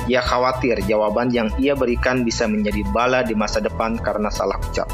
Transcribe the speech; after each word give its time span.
Ia 0.06 0.22
khawatir 0.22 0.86
jawaban 0.86 1.34
yang 1.34 1.50
ia 1.58 1.74
berikan 1.74 2.22
bisa 2.22 2.46
menjadi 2.46 2.86
bala 2.94 3.26
di 3.26 3.34
masa 3.34 3.58
depan 3.58 3.98
karena 3.98 4.30
salah 4.30 4.62
ucap. 4.62 4.86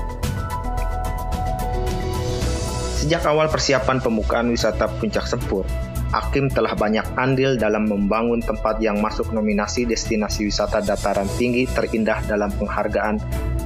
Sejak 3.03 3.27
awal 3.27 3.51
persiapan 3.51 3.99
pembukaan 3.99 4.47
wisata 4.47 4.87
Puncak 4.87 5.27
Sempur, 5.27 5.67
Akim 6.11 6.51
telah 6.51 6.75
banyak 6.75 7.15
andil 7.15 7.55
dalam 7.55 7.87
membangun 7.87 8.43
tempat 8.43 8.83
yang 8.83 8.99
masuk 8.99 9.31
nominasi 9.31 9.87
destinasi 9.87 10.43
wisata 10.43 10.83
dataran 10.83 11.27
tinggi 11.39 11.63
terindah 11.71 12.19
dalam 12.27 12.51
penghargaan 12.51 13.15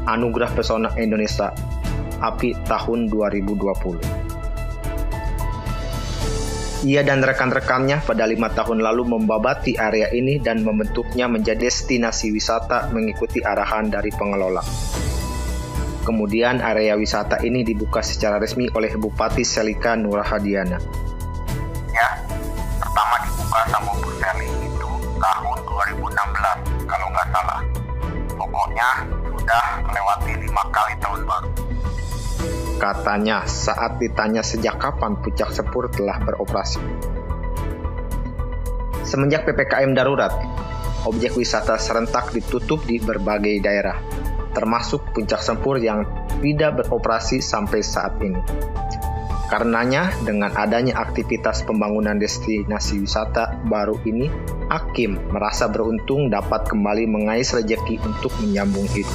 Anugerah 0.05 0.53
Pesona 0.53 0.93
Indonesia 1.02 1.49
API 2.21 2.53
tahun 2.69 3.09
2020. 3.09 4.25
Ia 6.85 7.02
dan 7.02 7.25
rekan-rekannya 7.25 8.05
pada 8.05 8.29
lima 8.29 8.53
tahun 8.53 8.77
lalu 8.77 9.09
membabati 9.09 9.81
area 9.81 10.13
ini 10.13 10.37
dan 10.37 10.61
membentuknya 10.61 11.25
menjadi 11.25 11.65
destinasi 11.65 12.30
wisata 12.30 12.93
mengikuti 12.93 13.41
arahan 13.41 13.89
dari 13.89 14.13
pengelola. 14.13 14.61
Kemudian 16.05 16.61
area 16.61 16.93
wisata 16.93 17.41
ini 17.41 17.65
dibuka 17.65 18.05
secara 18.05 18.37
resmi 18.37 18.69
oleh 18.69 18.93
Bupati 18.93 19.41
Selika 19.41 19.97
Nurahadiana. 19.97 21.05
Pokoknya 28.75 29.07
sudah 29.31 29.65
melewati 29.87 30.31
lima 30.35 30.63
kali 30.67 30.93
tahun 30.99 31.23
baru. 31.23 31.49
Katanya 32.75 33.47
saat 33.47 34.03
ditanya 34.03 34.43
sejak 34.43 34.75
kapan 34.83 35.15
Puncak 35.15 35.47
Sepur 35.55 35.87
telah 35.87 36.19
beroperasi. 36.19 36.83
Semenjak 39.07 39.47
PPKM 39.47 39.95
darurat, 39.95 40.35
objek 41.07 41.39
wisata 41.39 41.79
serentak 41.79 42.35
ditutup 42.35 42.83
di 42.83 42.99
berbagai 42.99 43.63
daerah, 43.63 43.95
termasuk 44.51 45.07
Puncak 45.15 45.39
Sempur 45.39 45.79
yang 45.79 46.03
tidak 46.43 46.83
beroperasi 46.83 47.39
sampai 47.39 47.79
saat 47.79 48.19
ini. 48.19 48.43
Karenanya, 49.45 50.09
dengan 50.25 50.49
adanya 50.57 50.97
aktivitas 50.97 51.61
pembangunan 51.69 52.17
destinasi 52.17 53.05
wisata 53.05 53.53
baru 53.69 53.93
ini, 54.09 54.25
Hakim 54.73 55.21
merasa 55.29 55.69
beruntung 55.69 56.33
dapat 56.33 56.65
kembali 56.65 57.05
mengais 57.05 57.53
rejeki 57.53 58.02
untuk 58.02 58.33
menyambung 58.41 58.89
hidup. 58.89 59.13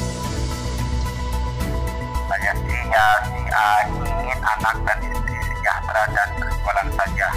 Saya 2.30 2.52
sih 2.62 2.82
ya 2.94 3.06
si 3.26 3.40
ingin 4.06 4.38
anak 4.38 4.76
dan 4.86 4.98
istri 5.02 5.34
sejahtera 5.34 6.04
dan 6.14 6.28
berjualan 6.38 6.88
saja. 6.94 7.28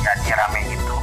Jadi 0.00 0.28
rame 0.32 0.60
itu. 0.72 0.96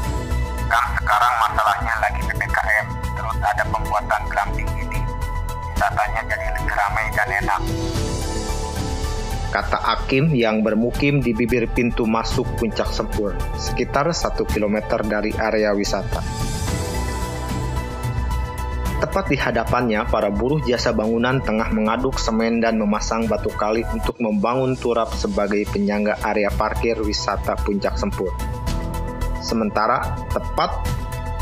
Kan 0.66 0.86
sekarang 0.98 1.34
masalahnya 1.38 1.94
lagi 2.02 2.22
PPKM, 2.34 2.88
terus 3.14 3.38
ada 3.46 3.64
pembuatan 3.70 4.22
glamping 4.34 4.70
ini. 4.74 5.00
Wisatanya 5.70 6.22
jadi 6.26 6.48
lebih 6.58 6.74
ramai 6.74 7.06
dan 7.14 7.30
enak 7.46 7.62
kata 9.50 9.80
Akim 9.98 10.32
yang 10.36 10.62
bermukim 10.62 11.24
di 11.24 11.32
bibir 11.32 11.72
pintu 11.72 12.04
masuk 12.04 12.46
Puncak 12.60 12.92
Sempur, 12.92 13.36
sekitar 13.56 14.12
1 14.12 14.44
km 14.44 14.78
dari 15.08 15.32
area 15.36 15.72
wisata. 15.72 16.20
Tepat 18.98 19.30
di 19.30 19.38
hadapannya, 19.38 20.10
para 20.10 20.34
buruh 20.34 20.58
jasa 20.66 20.90
bangunan 20.90 21.38
tengah 21.38 21.70
mengaduk 21.70 22.18
semen 22.18 22.58
dan 22.58 22.82
memasang 22.82 23.30
batu 23.30 23.54
kali 23.54 23.86
untuk 23.94 24.18
membangun 24.18 24.74
turap 24.74 25.14
sebagai 25.14 25.62
penyangga 25.70 26.18
area 26.26 26.50
parkir 26.50 26.98
wisata 27.06 27.54
Puncak 27.62 27.94
Sempur. 27.94 28.34
Sementara, 29.38 30.02
tepat 30.34 30.82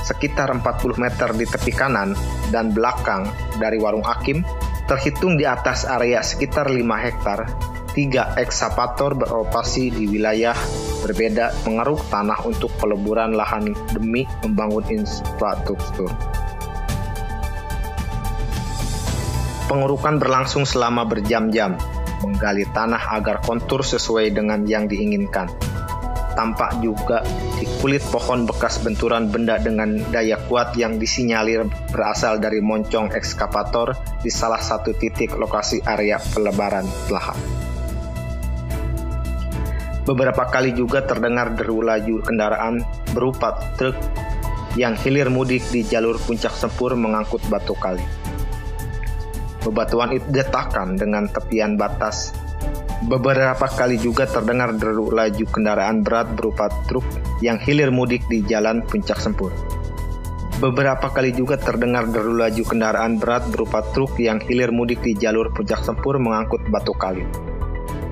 sekitar 0.03 0.51
40 0.51 0.99
meter 0.99 1.31
di 1.31 1.47
tepi 1.47 1.71
kanan 1.71 2.11
dan 2.51 2.75
belakang 2.75 3.25
dari 3.57 3.79
warung 3.79 4.03
Akim, 4.03 4.43
terhitung 4.85 5.39
di 5.39 5.47
atas 5.47 5.87
area 5.87 6.19
sekitar 6.21 6.69
5 6.69 6.83
hektar, 7.07 7.39
tiga 7.95 8.35
ekskavator 8.35 9.15
beroperasi 9.15 9.87
di 9.87 10.03
wilayah 10.11 10.53
berbeda 11.01 11.55
mengeruk 11.63 12.03
tanah 12.11 12.43
untuk 12.43 12.69
peleburan 12.75 13.39
lahan 13.39 13.71
demi 13.95 14.27
membangun 14.43 14.83
infrastruktur. 14.91 16.11
Pengurukan 19.65 20.21
berlangsung 20.21 20.67
selama 20.67 21.09
berjam-jam, 21.09 21.73
menggali 22.21 22.67
tanah 22.69 23.17
agar 23.17 23.41
kontur 23.41 23.81
sesuai 23.81 24.35
dengan 24.35 24.67
yang 24.67 24.85
diinginkan. 24.85 25.49
Tampak 26.35 26.83
juga 26.83 27.23
di 27.55 27.63
kulit 27.79 28.03
pohon 28.11 28.43
bekas 28.43 28.83
benturan 28.83 29.31
benda 29.31 29.55
dengan 29.55 30.03
daya 30.11 30.35
kuat 30.51 30.75
yang 30.75 30.99
disinyalir 30.99 31.63
berasal 31.95 32.43
dari 32.43 32.59
moncong 32.59 33.15
ekskavator 33.15 33.95
di 34.19 34.27
salah 34.27 34.59
satu 34.59 34.91
titik 34.99 35.31
lokasi 35.39 35.79
area 35.87 36.19
pelebaran 36.19 36.83
lahan. 37.07 37.54
Beberapa 40.05 40.45
kali 40.53 40.77
juga 40.77 41.01
terdengar 41.01 41.57
deru 41.57 41.81
laju 41.81 42.21
kendaraan 42.21 42.85
berupa 43.09 43.57
truk 43.73 43.97
yang 44.77 44.93
hilir 44.93 45.33
mudik 45.33 45.65
di 45.73 45.81
jalur 45.81 46.21
puncak 46.21 46.53
sempur 46.53 46.93
mengangkut 46.93 47.41
batu 47.49 47.73
kali. 47.73 48.05
Bebatuan 49.65 50.13
itu 50.13 50.29
detakan 50.29 50.93
dengan 50.93 51.25
tepian 51.25 51.73
batas. 51.73 52.37
Beberapa 53.09 53.65
kali 53.65 53.97
juga 53.97 54.29
terdengar 54.29 54.77
deru 54.77 55.09
laju 55.09 55.45
kendaraan 55.49 56.05
berat 56.05 56.29
berupa 56.37 56.69
truk 56.85 57.05
yang 57.41 57.57
hilir 57.57 57.89
mudik 57.89 58.21
di 58.29 58.45
jalan 58.45 58.85
puncak 58.85 59.17
sempur. 59.17 59.49
Beberapa 60.61 61.09
kali 61.09 61.33
juga 61.33 61.57
terdengar 61.57 62.05
deru 62.13 62.37
laju 62.37 62.61
kendaraan 62.61 63.17
berat 63.17 63.49
berupa 63.49 63.81
truk 63.89 64.21
yang 64.21 64.37
hilir 64.37 64.69
mudik 64.69 65.01
di 65.01 65.17
jalur 65.17 65.49
puncak 65.49 65.81
sempur 65.81 66.21
mengangkut 66.21 66.61
batu 66.69 66.93
kali. 66.93 67.54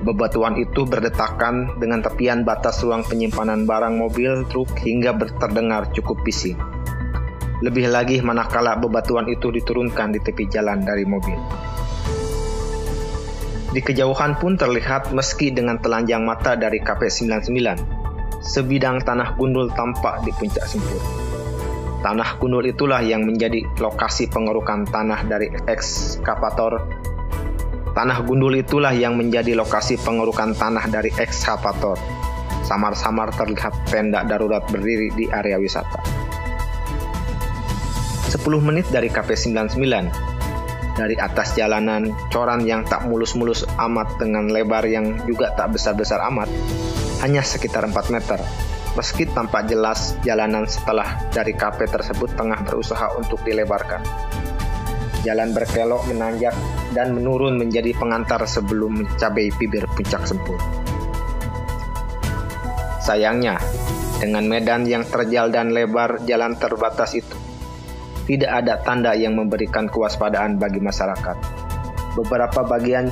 Bebatuan 0.04 0.60
itu 0.60 0.84
berdetakan 0.84 1.80
dengan 1.80 2.04
tepian 2.04 2.44
batas 2.44 2.84
ruang 2.84 3.08
penyimpanan 3.08 3.64
barang 3.64 3.96
mobil 3.96 4.44
truk 4.52 4.68
hingga 4.84 5.16
terdengar 5.40 5.88
cukup 5.96 6.20
bising. 6.20 6.60
Lebih 7.64 7.88
lagi 7.88 8.20
manakala 8.20 8.76
bebatuan 8.76 9.24
itu 9.32 9.48
diturunkan 9.48 10.12
di 10.12 10.20
tepi 10.20 10.44
jalan 10.52 10.84
dari 10.84 11.08
mobil. 11.08 11.40
Di 13.72 13.80
kejauhan 13.80 14.36
pun 14.36 14.60
terlihat 14.60 15.16
meski 15.16 15.48
dengan 15.48 15.80
telanjang 15.80 16.20
mata 16.20 16.52
dari 16.52 16.84
KP99, 16.84 17.64
sebidang 18.44 19.00
tanah 19.00 19.40
gundul 19.40 19.72
tampak 19.72 20.20
di 20.28 20.36
puncak 20.36 20.68
sempur. 20.68 21.00
Tanah 22.04 22.36
gundul 22.36 22.68
itulah 22.68 23.00
yang 23.00 23.24
menjadi 23.24 23.64
lokasi 23.80 24.28
pengerukan 24.28 24.84
tanah 24.84 25.24
dari 25.24 25.48
ekskavator 25.64 27.03
Tanah 27.94 28.26
gundul 28.26 28.58
itulah 28.58 28.90
yang 28.90 29.14
menjadi 29.14 29.54
lokasi 29.54 29.94
pengerukan 30.02 30.50
tanah 30.58 30.90
dari 30.90 31.14
ekskavator. 31.14 31.94
Samar-samar 32.66 33.30
terlihat 33.38 33.70
tenda 33.86 34.26
darurat 34.26 34.66
berdiri 34.66 35.14
di 35.14 35.30
area 35.30 35.62
wisata. 35.62 36.02
10 38.34 38.42
menit 38.66 38.90
dari 38.90 39.06
KP99, 39.06 40.10
dari 40.98 41.14
atas 41.22 41.54
jalanan 41.54 42.10
coran 42.34 42.66
yang 42.66 42.82
tak 42.82 43.06
mulus-mulus 43.06 43.62
amat 43.78 44.18
dengan 44.18 44.50
lebar 44.50 44.82
yang 44.90 45.14
juga 45.30 45.54
tak 45.54 45.78
besar-besar 45.78 46.18
amat, 46.34 46.50
hanya 47.22 47.46
sekitar 47.46 47.86
4 47.86 48.10
meter. 48.10 48.42
Meski 48.98 49.30
tampak 49.30 49.70
jelas 49.70 50.18
jalanan 50.26 50.66
setelah 50.66 51.30
dari 51.30 51.54
KP 51.54 51.86
tersebut 51.86 52.34
tengah 52.34 52.58
berusaha 52.66 53.14
untuk 53.14 53.38
dilebarkan. 53.46 54.33
Jalan 55.24 55.56
berkelok 55.56 56.04
menanjak 56.12 56.52
dan 56.92 57.16
menurun 57.16 57.56
menjadi 57.56 57.96
pengantar 57.96 58.44
sebelum 58.44 59.00
mencapai 59.00 59.48
bibir 59.56 59.88
puncak 59.96 60.28
sempur. 60.28 60.60
Sayangnya, 63.00 63.56
dengan 64.20 64.44
medan 64.48 64.84
yang 64.84 65.04
terjal 65.04 65.48
dan 65.48 65.72
lebar 65.72 66.24
jalan 66.28 66.56
terbatas 66.60 67.16
itu, 67.16 67.36
tidak 68.24 68.64
ada 68.64 68.80
tanda 68.80 69.12
yang 69.12 69.36
memberikan 69.36 69.88
kewaspadaan 69.88 70.56
bagi 70.56 70.80
masyarakat. 70.80 71.36
beberapa 72.14 72.62
bagian 72.62 73.10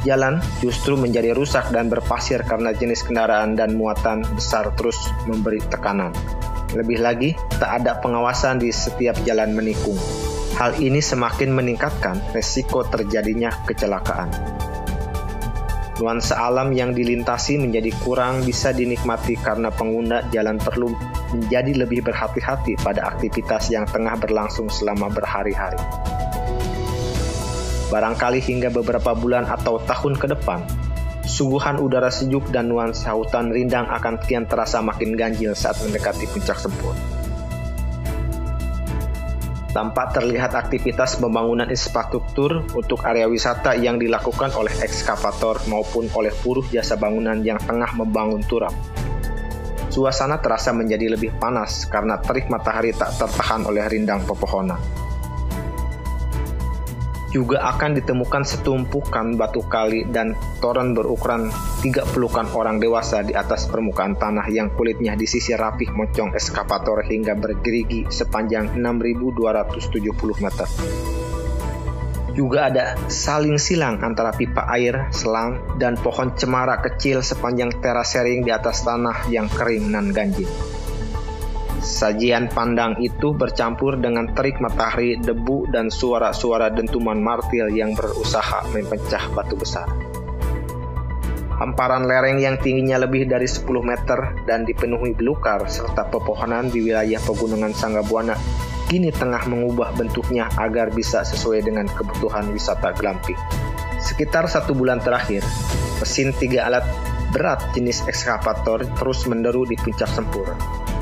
jalan 0.00 0.40
justru 0.64 0.96
menjadi 0.96 1.36
rusak 1.36 1.68
dan 1.76 1.92
berpasir 1.92 2.40
karena 2.48 2.72
jenis 2.72 3.04
kendaraan 3.04 3.52
dan 3.52 3.76
muatan 3.76 4.24
besar 4.32 4.72
terus 4.80 4.96
memberi 5.28 5.60
tekanan. 5.68 6.16
Lebih 6.72 7.04
lagi, 7.04 7.30
tak 7.60 7.84
ada 7.84 8.00
pengawasan 8.00 8.62
di 8.62 8.72
setiap 8.72 9.18
jalan 9.28 9.52
menikung. 9.52 9.98
Hal 10.60 10.76
ini 10.76 11.00
semakin 11.00 11.56
meningkatkan 11.56 12.20
resiko 12.36 12.84
terjadinya 12.84 13.48
kecelakaan. 13.64 14.28
Nuansa 15.96 16.36
alam 16.36 16.76
yang 16.76 16.92
dilintasi 16.92 17.56
menjadi 17.56 17.88
kurang 18.04 18.44
bisa 18.44 18.68
dinikmati 18.68 19.40
karena 19.40 19.72
pengguna 19.72 20.20
jalan 20.28 20.60
perlu 20.60 20.92
menjadi 21.32 21.80
lebih 21.80 22.04
berhati-hati 22.04 22.76
pada 22.76 23.08
aktivitas 23.08 23.72
yang 23.72 23.88
tengah 23.88 24.20
berlangsung 24.20 24.68
selama 24.68 25.08
berhari-hari. 25.08 25.80
Barangkali 27.88 28.44
hingga 28.44 28.68
beberapa 28.68 29.16
bulan 29.16 29.48
atau 29.48 29.80
tahun 29.88 30.20
ke 30.20 30.28
depan, 30.28 30.60
suguhan 31.24 31.80
udara 31.80 32.12
sejuk 32.12 32.52
dan 32.52 32.68
nuansa 32.68 33.16
hutan 33.16 33.48
rindang 33.48 33.88
akan 33.88 34.20
kian 34.28 34.44
terasa 34.44 34.84
makin 34.84 35.16
ganjil 35.16 35.56
saat 35.56 35.80
mendekati 35.80 36.28
puncak 36.28 36.60
sempur. 36.60 37.19
Tampak 39.70 40.18
terlihat 40.18 40.58
aktivitas 40.58 41.22
pembangunan 41.22 41.70
infrastruktur 41.70 42.66
untuk 42.74 43.06
area 43.06 43.30
wisata 43.30 43.78
yang 43.78 44.02
dilakukan 44.02 44.50
oleh 44.58 44.74
ekskavator 44.82 45.62
maupun 45.70 46.10
oleh 46.18 46.34
buruh 46.42 46.66
jasa 46.74 46.98
bangunan 46.98 47.38
yang 47.46 47.62
tengah 47.62 47.94
membangun 47.94 48.42
turap. 48.50 48.74
Suasana 49.90 50.42
terasa 50.42 50.74
menjadi 50.74 51.14
lebih 51.14 51.38
panas 51.38 51.86
karena 51.86 52.18
terik 52.18 52.50
matahari 52.50 52.90
tak 52.94 53.14
tertahan 53.14 53.66
oleh 53.66 53.86
rindang 53.86 54.22
pepohonan 54.26 54.78
juga 57.30 57.62
akan 57.62 58.02
ditemukan 58.02 58.42
setumpukan 58.42 59.38
batu 59.38 59.62
kali 59.62 60.02
dan 60.10 60.34
toren 60.58 60.98
berukuran 60.98 61.48
30 61.80 62.10
pelukan 62.10 62.50
orang 62.58 62.82
dewasa 62.82 63.22
di 63.22 63.32
atas 63.38 63.70
permukaan 63.70 64.18
tanah 64.18 64.50
yang 64.50 64.74
kulitnya 64.74 65.14
disisir 65.14 65.56
rapih 65.56 65.94
mocong 65.94 66.34
eskavator 66.34 67.06
hingga 67.06 67.38
bergerigi 67.38 68.10
sepanjang 68.10 68.74
6.270 68.74 70.42
meter. 70.42 70.68
Juga 72.30 72.70
ada 72.70 72.94
saling 73.10 73.58
silang 73.58 74.02
antara 74.06 74.30
pipa 74.30 74.66
air, 74.70 75.10
selang, 75.10 75.78
dan 75.82 75.98
pohon 75.98 76.30
cemara 76.38 76.78
kecil 76.78 77.26
sepanjang 77.26 77.74
terasering 77.82 78.46
di 78.46 78.54
atas 78.54 78.86
tanah 78.86 79.26
yang 79.30 79.50
kering 79.50 79.90
dan 79.90 80.14
ganjil. 80.14 80.46
Sajian 81.80 82.52
pandang 82.52 83.00
itu 83.00 83.32
bercampur 83.32 83.96
dengan 83.96 84.28
terik 84.36 84.60
matahari, 84.60 85.16
debu, 85.16 85.72
dan 85.72 85.88
suara-suara 85.88 86.68
dentuman 86.68 87.16
martil 87.16 87.72
yang 87.72 87.96
berusaha 87.96 88.68
mempecah 88.68 89.32
batu 89.32 89.56
besar. 89.56 89.88
Hamparan 91.56 92.04
lereng 92.04 92.40
yang 92.40 92.56
tingginya 92.60 93.00
lebih 93.00 93.28
dari 93.28 93.48
10 93.48 93.64
meter 93.80 94.44
dan 94.44 94.64
dipenuhi 94.68 95.12
belukar 95.12 95.68
serta 95.68 96.08
pepohonan 96.08 96.72
di 96.72 96.84
wilayah 96.84 97.20
pegunungan 97.20 97.72
Sanggabuana 97.76 98.36
kini 98.88 99.12
tengah 99.12 99.44
mengubah 99.46 99.92
bentuknya 99.92 100.50
agar 100.56 100.90
bisa 100.90 101.22
sesuai 101.22 101.64
dengan 101.64 101.88
kebutuhan 101.88 102.48
wisata 102.52 102.96
glamping. 102.96 103.38
Sekitar 104.00 104.48
satu 104.48 104.72
bulan 104.72 105.04
terakhir, 105.04 105.44
mesin 106.00 106.32
tiga 106.36 106.66
alat 106.68 106.84
berat 107.30 107.62
jenis 107.76 108.02
ekskavator 108.10 108.82
terus 108.98 109.28
menderu 109.30 109.62
di 109.62 109.78
puncak 109.78 110.10
Sempur, 110.10 110.50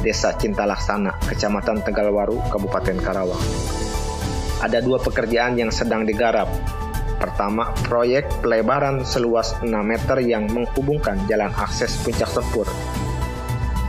Desa 0.08 0.32
Cinta 0.40 0.64
Laksana, 0.64 1.20
Kecamatan 1.20 1.84
Tegalwaru, 1.84 2.40
Kabupaten 2.48 2.96
Karawang. 2.96 3.44
Ada 4.64 4.80
dua 4.80 4.96
pekerjaan 5.04 5.60
yang 5.60 5.68
sedang 5.68 6.08
digarap. 6.08 6.48
Pertama, 7.20 7.76
proyek 7.84 8.24
pelebaran 8.40 9.04
seluas 9.04 9.52
6 9.60 9.68
meter 9.68 10.16
yang 10.24 10.48
menghubungkan 10.48 11.20
jalan 11.28 11.52
akses 11.52 12.00
puncak 12.00 12.24
Sempur. 12.24 12.64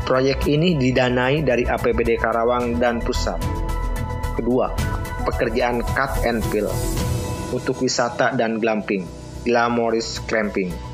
Proyek 0.04 0.44
ini 0.52 0.76
didanai 0.76 1.40
dari 1.40 1.64
APBD 1.64 2.20
Karawang 2.20 2.76
dan 2.84 3.00
Pusat. 3.00 3.40
Kedua, 4.36 4.76
pekerjaan 5.24 5.80
cut 5.96 6.20
and 6.28 6.44
fill 6.52 6.68
untuk 7.56 7.80
wisata 7.80 8.36
dan 8.36 8.60
glamping, 8.60 9.08
Glamoris 9.48 10.20
Clamping 10.28 10.89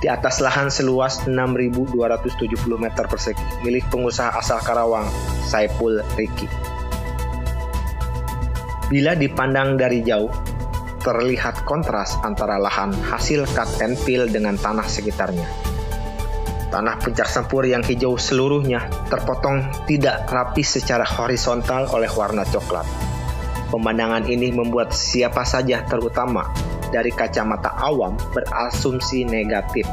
di 0.00 0.08
atas 0.08 0.40
lahan 0.40 0.72
seluas 0.72 1.28
6.270 1.28 2.56
meter 2.80 3.04
persegi 3.04 3.44
milik 3.60 3.84
pengusaha 3.92 4.32
asal 4.32 4.56
Karawang, 4.64 5.04
Saipul 5.44 6.00
Riki. 6.16 6.48
Bila 8.88 9.14
dipandang 9.14 9.76
dari 9.76 10.00
jauh, 10.02 10.32
terlihat 11.04 11.68
kontras 11.68 12.16
antara 12.24 12.56
lahan 12.56 12.90
hasil 12.92 13.44
cut 13.52 13.68
and 13.84 13.94
fill 13.94 14.24
dengan 14.24 14.56
tanah 14.56 14.88
sekitarnya. 14.88 15.46
Tanah 16.72 16.96
puncak 17.02 17.28
sempur 17.28 17.66
yang 17.66 17.82
hijau 17.82 18.14
seluruhnya 18.16 18.88
terpotong 19.10 19.84
tidak 19.90 20.26
rapi 20.30 20.62
secara 20.62 21.02
horizontal 21.02 21.90
oleh 21.92 22.08
warna 22.10 22.46
coklat. 22.46 22.86
Pemandangan 23.70 24.26
ini 24.26 24.50
membuat 24.50 24.94
siapa 24.94 25.46
saja 25.46 25.82
terutama 25.86 26.50
dari 26.90 27.14
kacamata 27.14 27.72
awam 27.78 28.18
berasumsi 28.34 29.24
negatif. 29.24 29.86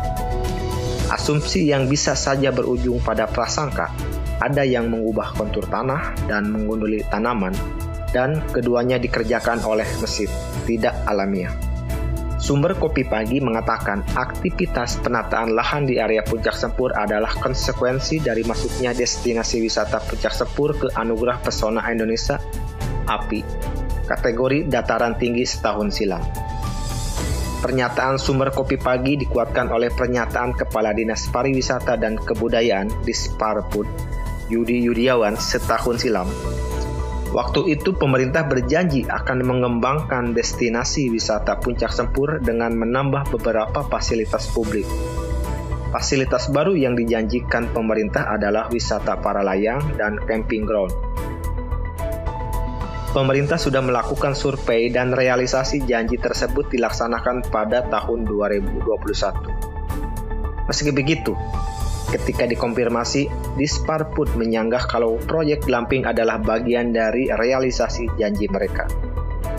Asumsi 1.08 1.72
yang 1.72 1.88
bisa 1.88 2.20
saja 2.20 2.52
berujung 2.52 3.00
pada 3.00 3.32
prasangka, 3.32 3.88
ada 4.44 4.68
yang 4.68 4.92
mengubah 4.92 5.32
kontur 5.40 5.64
tanah 5.72 6.14
dan 6.28 6.52
mengunduli 6.52 7.00
tanaman, 7.08 7.56
dan 8.12 8.44
keduanya 8.52 9.00
dikerjakan 9.00 9.64
oleh 9.64 9.88
mesin, 10.04 10.28
tidak 10.68 10.94
alamiah. 11.08 11.56
Sumber 12.38 12.78
Kopi 12.78 13.02
Pagi 13.02 13.42
mengatakan 13.42 14.06
aktivitas 14.14 15.02
penataan 15.02 15.58
lahan 15.58 15.90
di 15.90 15.98
area 15.98 16.22
Puncak 16.22 16.54
Sempur 16.54 16.94
adalah 16.94 17.34
konsekuensi 17.34 18.22
dari 18.22 18.46
masuknya 18.46 18.94
destinasi 18.94 19.58
wisata 19.58 19.98
Puncak 20.06 20.38
Sempur 20.38 20.78
ke 20.78 20.88
Anugerah 20.94 21.42
Pesona 21.42 21.82
Indonesia 21.90 22.38
API, 23.10 23.42
kategori 24.06 24.70
dataran 24.70 25.18
tinggi 25.18 25.50
setahun 25.50 25.90
silam. 25.98 26.22
Pernyataan 27.58 28.22
sumber 28.22 28.54
kopi 28.54 28.78
pagi 28.78 29.18
dikuatkan 29.18 29.74
oleh 29.74 29.90
pernyataan 29.90 30.54
Kepala 30.54 30.94
Dinas 30.94 31.26
Pariwisata 31.34 31.98
dan 31.98 32.14
Kebudayaan 32.14 33.02
di 33.02 33.10
Sparpud, 33.10 33.90
Yudi 34.54 34.86
Yudiawan 34.86 35.34
setahun 35.42 36.06
silam. 36.06 36.30
Waktu 37.34 37.74
itu 37.74 37.98
pemerintah 37.98 38.46
berjanji 38.46 39.10
akan 39.10 39.42
mengembangkan 39.42 40.38
destinasi 40.38 41.10
wisata 41.10 41.58
Puncak 41.58 41.90
Sempur 41.90 42.38
dengan 42.46 42.78
menambah 42.78 43.34
beberapa 43.34 43.82
fasilitas 43.90 44.54
publik. 44.54 44.86
Fasilitas 45.90 46.54
baru 46.54 46.78
yang 46.78 46.94
dijanjikan 46.94 47.74
pemerintah 47.74 48.38
adalah 48.38 48.70
wisata 48.70 49.18
para 49.18 49.42
layang 49.42 49.82
dan 49.98 50.22
camping 50.30 50.62
ground 50.62 50.94
pemerintah 53.18 53.58
sudah 53.58 53.82
melakukan 53.82 54.38
survei 54.38 54.94
dan 54.94 55.10
realisasi 55.10 55.82
janji 55.90 56.22
tersebut 56.22 56.70
dilaksanakan 56.70 57.50
pada 57.50 57.82
tahun 57.90 58.30
2021. 58.30 60.70
Meski 60.70 60.94
begitu, 60.94 61.34
ketika 62.14 62.46
dikonfirmasi, 62.46 63.26
Disparput 63.58 64.38
menyanggah 64.38 64.86
kalau 64.86 65.18
proyek 65.26 65.66
Glamping 65.66 66.06
adalah 66.06 66.38
bagian 66.38 66.94
dari 66.94 67.26
realisasi 67.34 68.06
janji 68.22 68.46
mereka. 68.54 68.86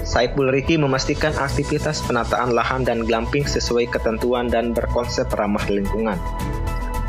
Saipul 0.07 0.55
Riki 0.55 0.79
memastikan 0.79 1.35
aktivitas 1.35 2.07
penataan 2.07 2.55
lahan 2.55 2.87
dan 2.87 3.03
glamping 3.03 3.43
sesuai 3.43 3.91
ketentuan 3.91 4.47
dan 4.47 4.71
berkonsep 4.71 5.27
ramah 5.35 5.67
lingkungan. 5.67 6.15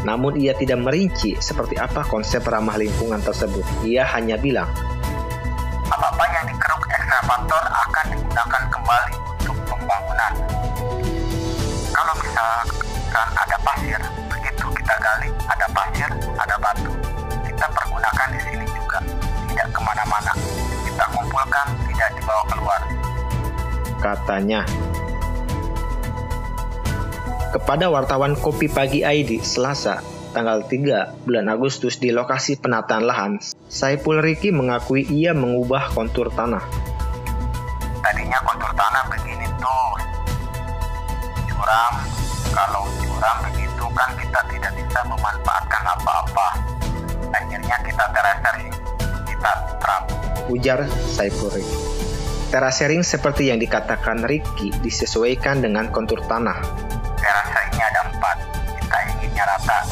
Namun 0.01 0.41
ia 0.41 0.57
tidak 0.57 0.81
merinci 0.81 1.37
seperti 1.37 1.77
apa 1.77 2.01
konsep 2.09 2.41
ramah 2.41 2.81
lingkungan 2.81 3.21
tersebut. 3.21 3.61
Ia 3.85 4.01
hanya 4.17 4.41
bilang, 4.41 4.67
ekskavator 7.29 7.61
akan 7.61 8.05
digunakan 8.09 8.63
kembali 8.73 9.13
untuk 9.37 9.57
pembangunan. 9.69 10.33
Kalau 11.93 12.13
misalkan 12.25 13.29
ada 13.37 13.57
pasir, 13.61 14.01
begitu 14.33 14.65
kita 14.73 14.93
gali, 14.97 15.29
ada 15.45 15.67
pasir, 15.69 16.09
ada 16.41 16.57
batu. 16.57 16.89
Kita 17.45 17.65
pergunakan 17.69 18.27
di 18.33 18.39
sini 18.49 18.65
juga, 18.73 18.97
tidak 19.45 19.67
ke 19.69 19.77
mana-mana. 19.77 20.33
Kita 20.89 21.05
kumpulkan, 21.13 21.65
tidak 21.93 22.09
dibawa 22.17 22.43
keluar. 22.49 22.81
Katanya. 24.01 24.61
Kepada 27.53 27.93
wartawan 27.93 28.33
Kopi 28.41 28.73
Pagi 28.73 29.05
ID 29.05 29.45
Selasa, 29.45 30.01
tanggal 30.33 30.65
3 30.65 31.29
bulan 31.29 31.45
Agustus 31.45 32.01
di 32.01 32.09
lokasi 32.09 32.57
penataan 32.57 33.05
lahan, 33.05 33.37
Saipul 33.69 34.17
Riki 34.17 34.49
mengakui 34.49 35.05
ia 35.05 35.37
mengubah 35.37 35.93
kontur 35.93 36.33
tanah. 36.33 36.88
Tadinya 38.29 38.45
kontur 38.45 38.69
tanah 38.77 39.03
begini 39.09 39.47
tuh, 39.57 39.89
curam. 41.49 41.93
Kalau 42.53 42.85
curam 43.01 43.37
begitu 43.41 43.85
kan 43.97 44.13
kita 44.21 44.37
tidak 44.53 44.69
bisa 44.77 45.01
memanfaatkan 45.09 45.81
apa-apa. 45.97 46.47
Akhirnya 47.33 47.73
kita 47.81 48.05
terasar 48.13 48.53
kita 49.25 49.51
terap. 49.81 50.03
Ujar 50.45 50.85
Saipul 51.09 51.49
Riki. 51.57 51.77
Terasering 52.53 53.01
seperti 53.01 53.49
yang 53.49 53.57
dikatakan 53.57 54.21
Ricky 54.21 54.77
disesuaikan 54.85 55.65
dengan 55.65 55.89
kontur 55.89 56.21
tanah. 56.29 56.61
Terasa 57.17 57.59
ini 57.73 57.81
ada 57.81 58.13
empat, 58.13 58.37
kita 58.77 58.97
inginnya 59.09 59.41
rata, 59.49 59.89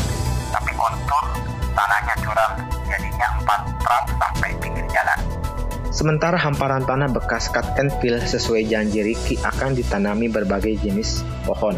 tapi 0.54 0.78
kontur 0.78 1.26
tanahnya 1.74 2.14
curam, 2.22 2.54
jadinya 2.86 3.34
empat 3.42 3.62
trap. 3.82 4.27
Sementara 5.98 6.38
hamparan 6.38 6.86
tanah 6.86 7.10
bekas 7.10 7.50
cut 7.50 7.66
and 7.82 7.90
fill 7.98 8.22
sesuai 8.22 8.70
janji 8.70 9.02
Ricky 9.02 9.34
akan 9.42 9.74
ditanami 9.74 10.30
berbagai 10.30 10.78
jenis 10.86 11.26
pohon. 11.42 11.74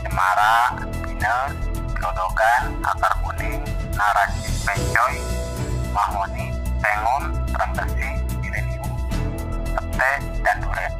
Cemara, 0.00 0.80
pinus, 1.04 1.52
grodogan, 1.92 2.72
akar 2.80 3.12
kuning, 3.20 3.60
narasi 3.92 4.48
pencoy, 4.64 5.20
mahoni, 5.92 6.56
tengon, 6.80 7.36
rembesi, 7.52 8.08
silenium, 8.40 8.88
tete, 9.76 10.12
dan 10.40 10.56
duren. 10.64 10.92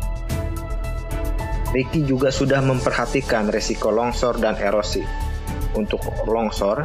Ricky 1.73 2.05
juga 2.05 2.29
sudah 2.29 2.61
memperhatikan 2.61 3.49
resiko 3.49 3.89
longsor 3.89 4.37
dan 4.37 4.61
erosi. 4.61 5.01
Untuk 5.73 6.05
longsor, 6.29 6.85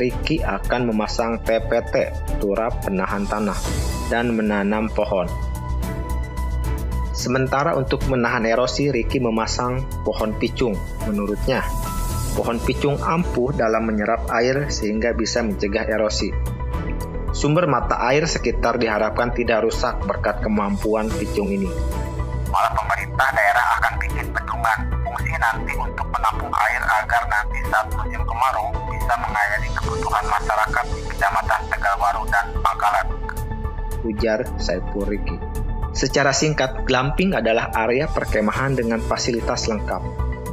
Ricky 0.00 0.40
akan 0.40 0.88
memasang 0.88 1.44
TPT, 1.44 2.08
turap 2.40 2.88
penahan 2.88 3.28
tanah, 3.28 3.91
dan 4.12 4.36
menanam 4.36 4.92
pohon. 4.92 5.24
Sementara 7.16 7.72
untuk 7.72 8.04
menahan 8.12 8.44
erosi, 8.44 8.92
Ricky 8.92 9.16
memasang 9.16 9.80
pohon 10.04 10.36
picung. 10.36 10.76
Menurutnya, 11.08 11.64
pohon 12.36 12.60
picung 12.60 13.00
ampuh 13.00 13.56
dalam 13.56 13.88
menyerap 13.88 14.28
air 14.28 14.68
sehingga 14.68 15.16
bisa 15.16 15.40
mencegah 15.40 15.88
erosi. 15.88 16.28
Sumber 17.32 17.64
mata 17.64 17.96
air 18.12 18.28
sekitar 18.28 18.76
diharapkan 18.76 19.32
tidak 19.32 19.64
rusak 19.64 19.96
berkat 20.04 20.44
kemampuan 20.44 21.08
picung 21.08 21.48
ini. 21.48 21.68
Malah 22.52 22.72
pemerintah 22.76 23.28
daerah 23.32 23.66
akan 23.80 23.92
bikin 23.96 24.26
bendungan 24.28 24.78
fungsi 25.00 25.32
nanti 25.40 25.72
untuk 25.80 26.04
menampung 26.12 26.52
air 26.52 26.82
agar 26.84 27.22
nanti 27.32 27.58
saat 27.72 27.88
musim 27.96 28.20
kemarau 28.20 28.68
bisa 28.92 29.14
mengairi 29.16 29.68
kebutuhan 29.72 30.24
masyarakat 30.28 30.84
di 30.92 31.00
Kecamatan. 31.08 31.61
Ujar 34.02 34.46
Saiful 34.58 35.06
Riki. 35.06 35.36
Secara 35.92 36.32
singkat, 36.32 36.88
glamping 36.88 37.36
adalah 37.36 37.68
area 37.76 38.08
perkemahan 38.08 38.72
dengan 38.72 38.98
fasilitas 39.04 39.68
lengkap. 39.68 40.00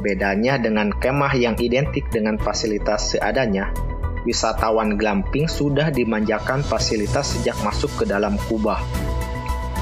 Bedanya 0.04 0.60
dengan 0.60 0.92
kemah 0.92 1.32
yang 1.36 1.56
identik 1.60 2.08
dengan 2.12 2.36
fasilitas 2.36 3.16
seadanya, 3.16 3.72
wisatawan 4.24 5.00
glamping 5.00 5.48
sudah 5.48 5.88
dimanjakan 5.88 6.60
fasilitas 6.60 7.36
sejak 7.36 7.56
masuk 7.64 7.88
ke 8.00 8.04
dalam 8.04 8.36
kubah. 8.48 8.80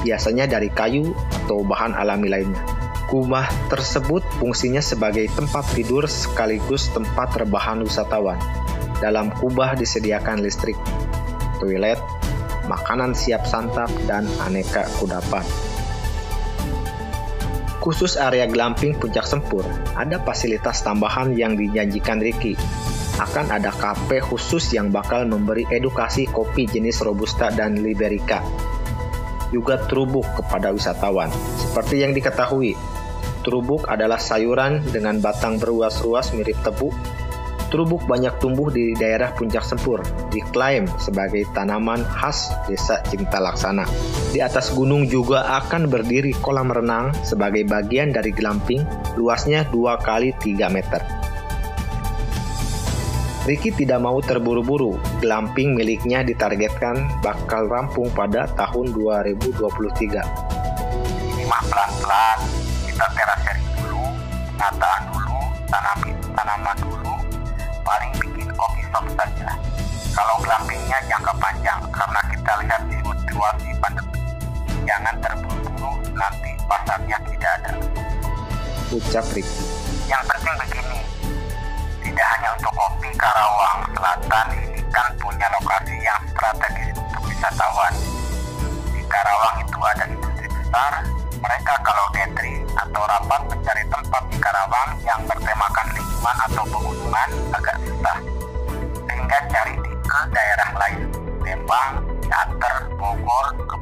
Biasanya 0.03 0.47
dari 0.47 0.71
kayu 0.71 1.11
atau 1.43 1.59
bahan 1.63 1.91
alami 1.91 2.31
lainnya. 2.31 2.63
Kubah 3.11 3.49
tersebut 3.67 4.21
fungsinya 4.37 4.79
sebagai 4.79 5.27
tempat 5.33 5.65
tidur 5.75 6.07
sekaligus 6.07 6.87
tempat 6.93 7.35
rebahan 7.35 7.83
wisatawan. 7.83 8.39
Dalam 9.03 9.33
kubah 9.39 9.75
disediakan 9.75 10.39
listrik, 10.39 10.77
toilet, 11.59 11.99
makanan 12.69 13.17
siap 13.17 13.49
santap, 13.49 13.89
dan 14.05 14.29
aneka 14.45 14.85
kudapan. 15.01 15.41
Khusus 17.81 18.21
area 18.21 18.45
glamping 18.45 18.93
Puncak 19.01 19.25
Sempur, 19.25 19.65
ada 19.97 20.21
fasilitas 20.21 20.85
tambahan 20.85 21.33
yang 21.33 21.57
dijanjikan 21.57 22.21
Ricky. 22.21 22.53
Akan 23.17 23.49
ada 23.49 23.73
kafe 23.73 24.21
khusus 24.21 24.75
yang 24.77 24.93
bakal 24.93 25.25
memberi 25.25 25.65
edukasi 25.73 26.29
kopi 26.29 26.69
jenis 26.69 27.01
Robusta 27.01 27.49
dan 27.49 27.81
Liberica. 27.81 28.45
Juga 29.49 29.81
trubuk 29.89 30.27
kepada 30.37 30.69
wisatawan. 30.69 31.33
Seperti 31.57 32.05
yang 32.05 32.13
diketahui, 32.13 32.77
trubuk 33.41 33.89
adalah 33.89 34.21
sayuran 34.21 34.85
dengan 34.93 35.17
batang 35.23 35.57
beruas-ruas 35.57 36.35
mirip 36.37 36.59
tebu 36.61 36.93
Trubuk 37.69 38.01
banyak 38.09 38.41
tumbuh 38.41 38.73
di 38.73 38.97
daerah 38.97 39.29
Puncak 39.37 39.61
Sempur, 39.61 40.01
diklaim 40.33 40.89
sebagai 40.97 41.45
tanaman 41.53 42.01
khas 42.01 42.49
desa 42.65 42.97
Cinta 43.05 43.37
Laksana. 43.37 43.85
Di 44.33 44.41
atas 44.41 44.73
gunung 44.73 45.05
juga 45.05 45.45
akan 45.61 45.85
berdiri 45.85 46.33
kolam 46.41 46.73
renang 46.73 47.13
sebagai 47.21 47.69
bagian 47.69 48.09
dari 48.09 48.33
glamping, 48.33 48.81
luasnya 49.21 49.69
2 49.69 50.01
kali 50.01 50.33
3 50.41 50.65
meter. 50.73 50.97
Ricky 53.45 53.69
tidak 53.69 54.01
mau 54.01 54.17
terburu-buru, 54.17 54.97
glamping 55.21 55.77
miliknya 55.77 56.25
ditargetkan 56.25 57.05
bakal 57.21 57.69
rampung 57.69 58.09
pada 58.17 58.49
tahun 58.57 58.97
2023. 58.97 60.25
Ini 61.37 61.45
pelan-pelan, 61.45 62.39
kita 62.89 63.05
terasering 63.13 63.69
dulu, 63.77 64.05
nataan 64.57 65.01
dulu, 65.13 65.37
tanaman 65.69 66.88
saja. 68.91 69.49
Kalau 70.13 70.35
glampingnya 70.41 70.97
jangka 71.05 71.33
panjang 71.37 71.79
karena 71.93 72.21
kita 72.33 72.51
lihat 72.65 72.81
di 72.89 72.97
situasi 73.29 73.69
pandemi. 73.79 74.19
Jangan 74.83 75.15
terburu-buru 75.21 75.91
nanti 76.17 76.51
pasarnya 76.67 77.17
tidak 77.29 77.51
ada. 77.61 77.71
Ucap 78.89 79.25
Ricky. 79.37 79.63
Yang 80.09 80.23
penting 80.33 80.55
begini, 80.57 80.99
tidak 82.01 82.27
hanya 82.35 82.49
untuk 82.57 82.73
kopi 82.73 83.09
Karawang 83.13 83.79
Selatan 83.93 84.45
ini 84.57 84.81
kan 84.89 85.07
punya 85.21 85.47
lokasi 85.53 85.95
yang 86.01 86.21
strategis 86.33 86.97
untuk 86.97 87.21
wisatawan. 87.29 87.93
Di 88.89 89.01
Karawang 89.05 89.57
itu 89.61 89.79
ada 89.85 90.03
industri 90.09 90.47
besar, 90.49 90.93
mereka 91.37 91.73
kalau 91.85 92.05
gathering 92.11 92.65
atau 92.73 93.01
rapat 93.05 93.41
mencari 93.53 93.83
tempat 93.87 94.23
di 94.33 94.37
Karawang 94.41 94.89
yang 95.05 95.21
bertemakan 95.29 95.87
lingkungan 95.93 96.35
atau 96.49 96.63
pegunungan 96.65 97.29
agak 97.53 97.77
susah. 97.85 98.17
Sehingga 99.29 99.61
cari 99.61 99.77
ke 100.09 100.19
daerah 100.33 100.69
lain, 100.73 101.05
Lembang, 101.45 102.01
Ciater, 102.25 102.89
Bogor, 102.97 103.45
ke. 103.61 103.77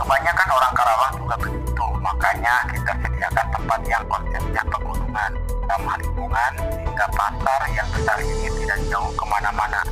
Kebanyakan 0.00 0.48
orang 0.48 0.72
Karawang 0.72 1.12
juga 1.20 1.36
begitu, 1.36 1.86
makanya 2.00 2.64
kita 2.72 2.88
sediakan 3.04 3.46
tempat 3.52 3.80
yang 3.84 4.00
konsepnya 4.08 4.64
pegunungan, 4.72 5.30
ramah 5.68 5.96
lingkungan, 6.00 6.52
sehingga 6.72 7.06
pasar 7.12 7.60
yang 7.76 7.84
besar 7.92 8.16
ini 8.16 8.48
tidak 8.64 8.80
jauh 8.88 9.12
ke 9.12 9.24
mana-mana. 9.28 9.84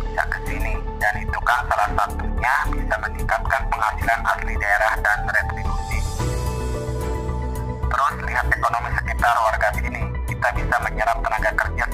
Bisa 0.00 0.24
ke 0.32 0.38
sini. 0.48 0.72
Dan 0.96 1.14
itu 1.20 1.38
kan 1.44 1.60
salah 1.68 1.88
satunya 1.92 2.54
bisa 2.72 2.96
meningkatkan 2.96 3.62
penghasilan 3.68 4.20
asli 4.24 4.56
daerah 4.56 4.92
dan 5.04 5.18
retribusi. 5.28 5.98
Terus 7.92 8.14
lihat 8.24 8.48
ekonomi 8.48 8.88
sekitar 8.96 9.36
warga 9.36 9.68
sini, 9.76 10.00
kita 10.32 10.48
bisa 10.56 10.76
menyerap 10.80 11.20
tenaga 11.20 11.52
kerja 11.60 11.84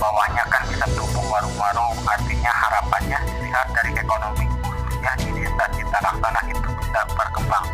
bawahnya 0.00 0.44
kan 0.48 0.64
bisa 0.72 0.88
tumbuh 0.96 1.22
warung-warung, 1.28 1.94
artinya 2.08 2.48
harapannya 2.48 3.20
dilihat 3.28 3.68
dari 3.76 3.92
ekonomi 4.00 4.44
khususnya 4.64 5.12
di 5.20 5.28
desa 5.36 5.64
Cita 5.76 5.98
Laksana 6.00 6.40
itu 6.48 6.68
bisa 6.80 7.00
berkembang. 7.12 7.66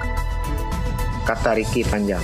Kata 1.22 1.50
Ricky 1.54 1.82
Panjang. 1.86 2.22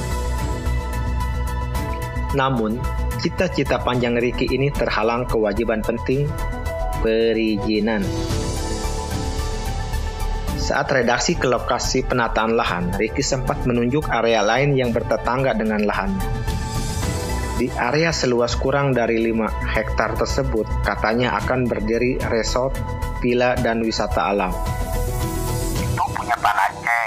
Namun, 2.35 2.81
cita-cita 3.23 3.79
panjang 3.79 4.17
Ricky 4.19 4.49
ini 4.51 4.73
terhalang 4.73 5.29
kewajiban 5.29 5.85
penting 5.85 6.27
perizinan. 7.05 8.03
Saat 10.57 10.95
redaksi 10.95 11.37
ke 11.37 11.51
lokasi 11.51 12.07
penataan 12.07 12.55
lahan, 12.55 12.95
Ricky 12.95 13.21
sempat 13.21 13.67
menunjuk 13.67 14.07
area 14.09 14.41
lain 14.41 14.79
yang 14.79 14.95
bertetangga 14.95 15.59
dengan 15.59 15.83
lahannya. 15.85 16.42
Di 17.53 17.69
area 17.69 18.09
seluas 18.17 18.57
kurang 18.57 18.97
dari 18.97 19.21
5 19.21 19.45
hektar 19.77 20.17
tersebut, 20.17 20.65
katanya 20.89 21.37
akan 21.37 21.69
berdiri 21.69 22.17
resort, 22.33 22.73
villa, 23.21 23.53
dan 23.61 23.85
wisata 23.85 24.33
alam. 24.33 24.57
Itu 25.77 26.05
punya 26.17 26.33
Pak 26.41 26.55
Aceh. 26.57 27.07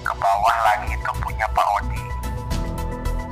Ke 0.00 0.12
bawah 0.16 0.56
lagi 0.64 0.96
itu 0.96 1.10
punya 1.20 1.46
Pak 1.52 1.66
Odi. 1.76 2.02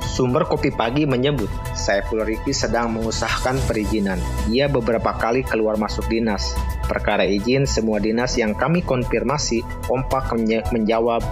Sumber 0.05 0.45
Kopi 0.45 0.69
Pagi 0.69 1.09
menyebut 1.09 1.49
Saiful 1.73 2.21
Riki 2.21 2.53
sedang 2.53 2.93
mengusahakan 2.93 3.57
perizinan. 3.65 4.21
Ia 4.53 4.69
beberapa 4.69 5.17
kali 5.17 5.47
keluar 5.47 5.81
masuk 5.81 6.05
dinas. 6.11 6.53
Perkara 6.85 7.25
izin 7.25 7.65
semua 7.65 7.97
dinas 7.97 8.37
yang 8.37 8.53
kami 8.53 8.85
konfirmasi 8.85 9.65
kompak 9.87 10.29
menjawab 10.75 11.25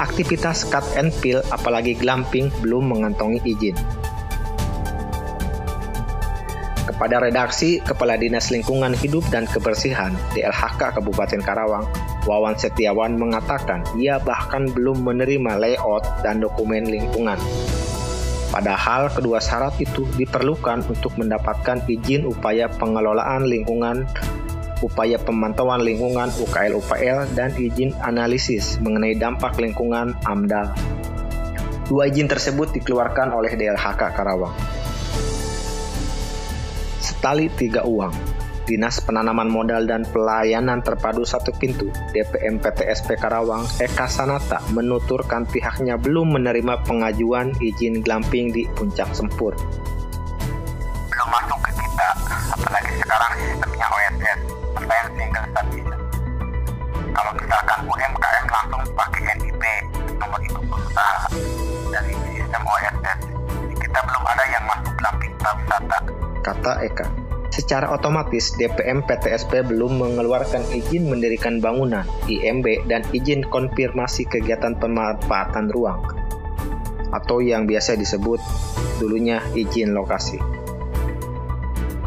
aktivitas 0.00 0.68
cut 0.70 0.84
and 0.96 1.10
fill 1.10 1.44
apalagi 1.52 1.98
glamping 1.98 2.48
belum 2.62 2.92
mengantongi 2.92 3.42
izin. 3.44 3.76
Kepada 6.82 7.22
redaksi 7.22 7.78
Kepala 7.82 8.18
Dinas 8.18 8.50
Lingkungan 8.50 8.94
Hidup 8.94 9.26
dan 9.30 9.46
Kebersihan 9.50 10.14
DLHK 10.34 10.98
Kabupaten 10.98 11.40
Karawang, 11.42 11.86
Wawan 12.26 12.54
Setiawan 12.54 13.18
mengatakan 13.18 13.82
ia 13.98 14.22
bahkan 14.22 14.70
belum 14.70 15.02
menerima 15.02 15.58
layout 15.58 16.06
dan 16.22 16.38
dokumen 16.38 16.86
lingkungan. 16.86 17.38
Padahal 18.52 19.08
kedua 19.08 19.40
syarat 19.40 19.74
itu 19.80 20.04
diperlukan 20.20 20.84
untuk 20.84 21.16
mendapatkan 21.16 21.80
izin 21.88 22.28
upaya 22.28 22.68
pengelolaan 22.68 23.48
lingkungan 23.48 24.04
upaya 24.82 25.16
pemantauan 25.16 25.86
lingkungan 25.86 26.28
UKL-UPL, 26.34 27.32
dan 27.38 27.54
izin 27.54 27.94
analisis 28.02 28.76
mengenai 28.82 29.16
dampak 29.16 29.56
lingkungan 29.56 30.12
AMDAL. 30.26 30.74
Dua 31.88 32.10
izin 32.10 32.26
tersebut 32.26 32.74
dikeluarkan 32.74 33.30
oleh 33.32 33.54
DLHK 33.54 34.02
Karawang. 34.12 34.54
Setali 37.02 37.46
tiga 37.54 37.86
uang, 37.86 38.14
Dinas 38.62 39.02
Penanaman 39.02 39.50
Modal 39.50 39.90
dan 39.90 40.06
Pelayanan 40.06 40.86
Terpadu 40.86 41.26
Satu 41.26 41.50
Pintu 41.50 41.90
DPM 42.14 42.62
PTSP 42.62 43.18
Karawang 43.18 43.66
Eka 43.82 44.06
Sanata 44.06 44.62
menuturkan 44.70 45.42
pihaknya 45.50 45.98
belum 45.98 46.38
menerima 46.38 46.86
pengajuan 46.86 47.50
izin 47.58 48.06
glamping 48.06 48.54
di 48.54 48.70
Puncak 48.70 49.10
Sempur. 49.18 49.58
Nomor 60.22 60.38
induk 60.46 60.64
usaha, 60.70 61.26
dari 61.90 62.14
sistem 62.30 62.62
OSS, 62.62 63.20
kita 63.74 63.98
belum 64.06 64.22
ada 64.22 64.44
yang 64.54 64.64
masuk 64.70 64.94
glamping 64.94 65.32
wisata. 65.34 65.98
Kata 66.42 66.72
Eka. 66.86 67.06
Secara 67.52 67.92
otomatis, 67.92 68.56
DPM 68.56 69.04
PTSP 69.04 69.60
belum 69.66 70.00
mengeluarkan 70.00 70.72
izin 70.72 71.04
mendirikan 71.10 71.60
bangunan, 71.60 72.06
IMB, 72.24 72.88
dan 72.88 73.04
izin 73.12 73.44
konfirmasi 73.44 74.24
kegiatan 74.24 74.78
pemanfaatan 74.80 75.68
ruang, 75.68 76.00
atau 77.12 77.44
yang 77.44 77.68
biasa 77.68 77.98
disebut 78.00 78.40
dulunya 79.02 79.44
izin 79.52 79.92
lokasi. 79.92 80.40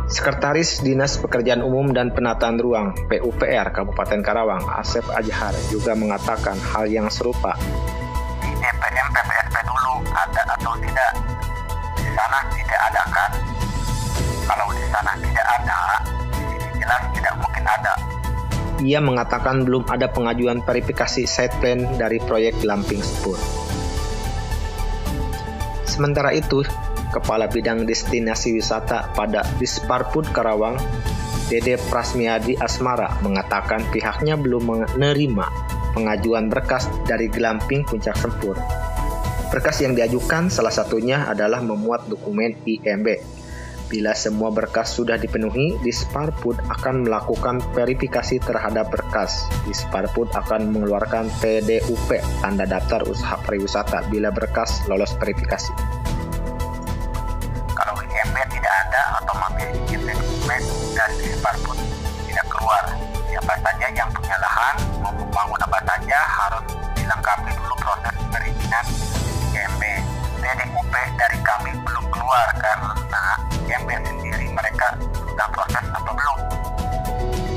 Sekretaris 0.06 0.82
Dinas 0.82 1.18
Pekerjaan 1.22 1.62
Umum 1.66 1.94
dan 1.94 2.14
Penataan 2.14 2.58
Ruang 2.58 2.94
PUPR 3.10 3.70
Kabupaten 3.70 4.22
Karawang, 4.26 4.66
Asep 4.78 5.06
Ajhar, 5.14 5.54
juga 5.70 5.94
mengatakan 5.94 6.58
hal 6.58 6.90
yang 6.90 7.10
serupa. 7.10 7.54
Ia 18.86 19.01
mengatakan 19.01 19.65
belum 19.65 19.89
ada 19.89 20.13
pengajuan 20.13 20.62
verifikasi 20.62 21.25
site 21.25 21.58
plan 21.58 21.82
dari 21.98 22.22
proyek 22.22 22.62
Lamping 22.62 23.01
Spur. 23.01 23.34
Sementara 25.89 26.30
itu, 26.38 26.62
Kepala 27.10 27.50
Bidang 27.50 27.89
Destinasi 27.89 28.54
Wisata 28.54 29.10
pada 29.18 29.42
Disparpud 29.58 30.30
Karawang, 30.30 30.77
Dede 31.50 31.82
Prasmiadi 31.89 32.54
Asmara 32.62 33.18
mengatakan 33.25 33.82
pihaknya 33.89 34.38
belum 34.38 34.70
menerima 34.70 35.48
pengajuan 35.98 36.54
berkas 36.54 36.86
dari 37.10 37.25
Glamping 37.25 37.89
Puncak 37.89 38.13
Sempur. 38.22 38.54
Berkas 39.50 39.82
yang 39.82 39.98
diajukan 39.98 40.54
salah 40.54 40.74
satunya 40.74 41.25
adalah 41.25 41.63
memuat 41.65 42.06
dokumen 42.06 42.54
IMB 42.70 43.08
Bila 43.86 44.18
semua 44.18 44.50
berkas 44.50 44.98
sudah 44.98 45.13
dipenuhi, 45.22 45.77
Disparpud 45.86 46.58
akan 46.74 47.06
melakukan 47.06 47.62
verifikasi 47.77 48.42
terhadap 48.42 48.89
berkas. 48.89 49.46
Disparpud 49.70 50.34
akan 50.34 50.74
mengeluarkan 50.74 51.30
TDUP, 51.38 52.18
tanda 52.42 52.65
daftar 52.65 53.06
usaha 53.06 53.38
pariwisata, 53.46 54.10
bila 54.10 54.34
berkas 54.34 54.82
lolos 54.89 55.13
verifikasi. 55.22 55.95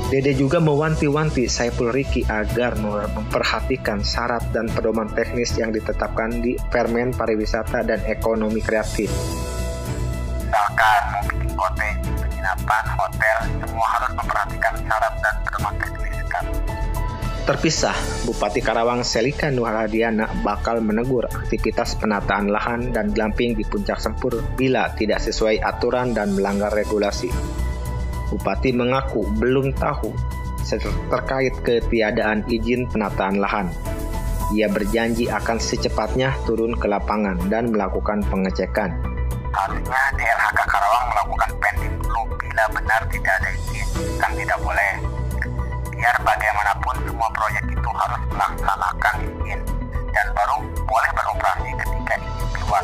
Dede 0.09 0.33
juga 0.33 0.57
mewanti-wanti 0.57 1.45
Saiful 1.45 1.93
Riki 1.93 2.25
agar 2.25 2.73
memperhatikan 3.13 4.01
syarat 4.01 4.41
dan 4.49 4.65
pedoman 4.65 5.05
teknis 5.13 5.53
yang 5.53 5.69
ditetapkan 5.69 6.33
di 6.41 6.57
Permen 6.73 7.13
Pariwisata 7.13 7.85
dan 7.85 8.01
Ekonomi 8.09 8.57
Kreatif. 8.57 9.13
Misalkan 10.49 11.03
penginapan, 12.17 12.83
hotel, 12.97 13.37
semua 13.61 13.85
harus 13.85 14.11
memperhatikan 14.17 14.73
syarat 14.81 15.13
dan 15.21 15.35
pedoman 15.45 15.73
teknis 15.77 16.17
kan. 16.25 16.45
Terpisah, 17.45 17.97
Bupati 18.25 18.65
Karawang 18.65 19.05
Selika 19.05 19.53
Nuharadiana 19.53 20.25
bakal 20.41 20.81
menegur 20.81 21.29
aktivitas 21.29 21.93
penataan 22.01 22.49
lahan 22.49 22.89
dan 22.89 23.13
glamping 23.13 23.53
di 23.53 23.61
Puncak 23.61 24.01
Sempur 24.01 24.41
bila 24.57 24.89
tidak 24.97 25.21
sesuai 25.21 25.61
aturan 25.61 26.17
dan 26.17 26.33
melanggar 26.33 26.73
regulasi. 26.73 27.29
Bupati 28.29 28.69
mengaku 28.69 29.25
belum 29.41 29.73
tahu 29.73 30.13
terkait 31.09 31.53
ketiadaan 31.65 32.45
izin 32.45 32.85
penataan 32.85 33.41
lahan. 33.41 33.73
Ia 34.53 34.69
berjanji 34.69 35.29
akan 35.29 35.57
secepatnya 35.57 36.33
turun 36.45 36.77
ke 36.77 36.85
lapangan 36.85 37.37
dan 37.49 37.73
melakukan 37.73 38.21
pengecekan. 38.29 38.93
Harusnya 39.49 40.01
DLHK 40.13 40.59
Karawang 40.65 41.05
melakukan 41.09 41.51
pending 41.57 41.95
dulu 42.01 42.21
bila 42.37 42.65
benar 42.69 43.01
tidak 43.09 43.33
ada 43.41 43.49
izin, 43.53 43.87
kan 44.21 44.31
tidak 44.37 44.57
boleh 44.61 44.91
biar 45.89 46.15
bagaimanapun 46.21 46.95
semua 47.01 47.29
proyek 47.33 47.65
itu 47.69 47.89
harus 47.93 48.21
melaksanakan 48.29 49.15
izin 49.41 49.61
dan 50.13 50.27
baru 50.37 50.57
boleh 50.85 51.11
beroperasi 51.17 51.69
ketika 51.81 52.13
izin 52.17 52.49
keluar. 52.57 52.83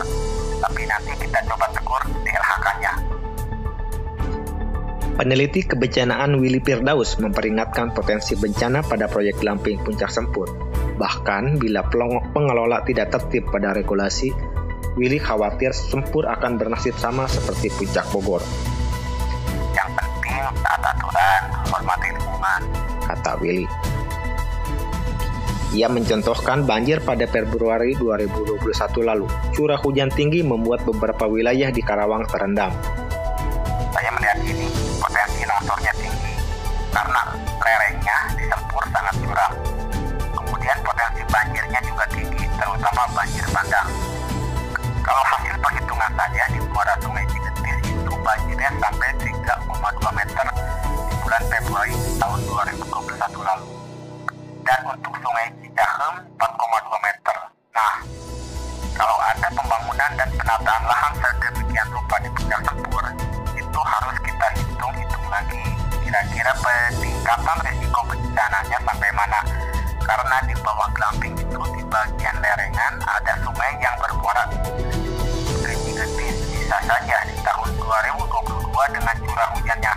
Tapi 0.62 0.82
nanti 0.90 1.12
kita 1.22 1.40
coba 1.50 1.66
tegur 1.74 2.02
Peneliti 5.16 5.64
kebencanaan 5.64 6.36
Willy 6.44 6.60
Firdaus 6.60 7.16
memperingatkan 7.24 7.96
potensi 7.96 8.36
bencana 8.36 8.84
pada 8.84 9.08
proyek 9.08 9.40
Lamping 9.48 9.80
Puncak 9.80 10.12
Sempur. 10.12 10.52
Bahkan 11.00 11.56
bila 11.56 11.88
pengelola 12.36 12.84
tidak 12.84 13.16
tertib 13.16 13.48
pada 13.48 13.72
regulasi, 13.72 14.36
Willy 15.00 15.16
khawatir 15.16 15.72
Sempur 15.72 16.28
akan 16.28 16.60
bernasib 16.60 17.00
sama 17.00 17.32
seperti 17.32 17.72
Puncak 17.72 18.12
Bogor. 18.12 18.44
Yang 19.72 19.90
penting 19.96 20.36
taat 20.60 20.84
aturan, 20.84 21.42
hormati 21.72 22.08
lingkungan, 22.12 22.62
kata 23.08 23.32
Willy. 23.40 23.68
Ia 25.80 25.88
mencontohkan 25.88 26.68
banjir 26.68 27.00
pada 27.00 27.24
Februari 27.24 27.96
2021 27.96 28.60
lalu. 29.00 29.32
Curah 29.56 29.80
hujan 29.80 30.12
tinggi 30.12 30.44
membuat 30.44 30.84
beberapa 30.84 31.24
wilayah 31.24 31.72
di 31.72 31.80
Karawang 31.80 32.28
terendam. 32.28 32.76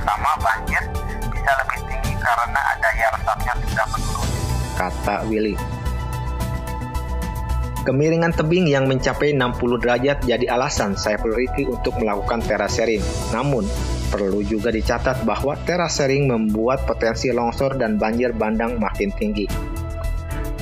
Sama 0.08 0.32
banjir 0.40 0.82
bisa 1.28 1.52
lebih 1.60 1.78
tinggi 1.84 2.12
karena 2.16 2.62
daya 2.80 3.06
resapnya 3.12 3.52
sudah 3.60 3.86
menurun. 3.92 4.28
Kata 4.80 5.16
Willy. 5.28 5.56
Kemiringan 7.84 8.32
tebing 8.36 8.68
yang 8.68 8.84
mencapai 8.88 9.32
60 9.32 9.80
derajat 9.80 10.20
jadi 10.24 10.44
alasan 10.48 10.96
Saiful 10.96 11.32
Riki 11.32 11.64
untuk 11.68 11.96
melakukan 11.96 12.44
terasering. 12.44 13.00
Namun, 13.32 13.64
perlu 14.12 14.44
juga 14.44 14.68
dicatat 14.68 15.24
bahwa 15.24 15.56
terasering 15.64 16.28
membuat 16.28 16.84
potensi 16.84 17.32
longsor 17.32 17.80
dan 17.80 17.96
banjir 17.96 18.36
bandang 18.36 18.76
makin 18.76 19.08
tinggi. 19.16 19.48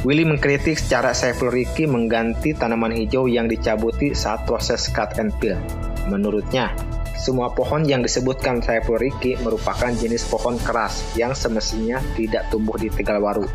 Willy 0.06 0.22
mengkritik 0.22 0.78
secara 0.78 1.10
Saiful 1.10 1.50
Riki 1.50 1.82
mengganti 1.90 2.54
tanaman 2.54 2.94
hijau 2.94 3.26
yang 3.26 3.50
dicabuti 3.50 4.14
saat 4.14 4.46
proses 4.46 4.86
cut 4.94 5.18
and 5.18 5.34
fill. 5.42 5.58
Menurutnya, 6.06 6.70
Semua 7.16 7.48
pohon 7.48 7.80
yang 7.88 8.04
disebutkan 8.04 8.60
Saiful 8.60 9.00
Riki 9.00 9.40
merupakan 9.40 9.88
jenis 9.88 10.28
pohon 10.28 10.60
keras 10.60 11.00
yang 11.16 11.32
semestinya 11.32 11.96
tidak 12.12 12.44
tumbuh 12.52 12.76
di 12.76 12.92
Tegalwaru. 12.92 13.48